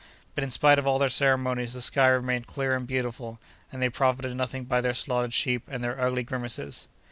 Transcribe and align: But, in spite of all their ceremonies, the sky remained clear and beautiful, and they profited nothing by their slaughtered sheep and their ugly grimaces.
But, 0.33 0.43
in 0.43 0.49
spite 0.49 0.79
of 0.79 0.87
all 0.87 0.97
their 0.97 1.09
ceremonies, 1.09 1.73
the 1.75 1.79
sky 1.83 2.07
remained 2.07 2.47
clear 2.47 2.75
and 2.75 2.87
beautiful, 2.87 3.39
and 3.71 3.83
they 3.83 3.89
profited 3.89 4.35
nothing 4.35 4.63
by 4.63 4.81
their 4.81 4.95
slaughtered 4.95 5.31
sheep 5.31 5.65
and 5.67 5.83
their 5.83 6.01
ugly 6.01 6.23
grimaces. 6.23 6.87